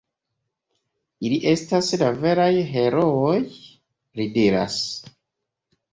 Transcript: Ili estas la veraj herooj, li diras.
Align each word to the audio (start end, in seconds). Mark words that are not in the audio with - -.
Ili 1.27 1.37
estas 1.51 1.89
la 2.03 2.09
veraj 2.23 2.49
herooj, 2.71 3.37
li 4.21 4.31
diras. 4.39 4.83